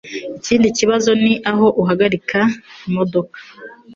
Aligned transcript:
Ikindi 0.37 0.67
kibazo 0.77 1.09
ni 1.23 1.33
aho 1.51 1.65
uhagarika 1.81 2.39
imodoka 2.87 3.37